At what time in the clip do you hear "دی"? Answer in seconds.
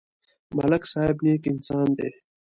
1.97-2.09